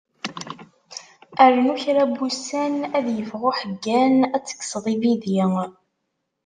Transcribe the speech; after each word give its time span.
Rnu 1.53 1.73
kra 1.81 2.03
n 2.09 2.11
wussan 2.19 2.75
ad 2.97 3.05
yeffeɣ 3.17 3.43
uḥeggan, 3.49 4.15
ad 4.35 4.43
tekkseḍ 4.45 4.85
ibidi. 4.93 5.41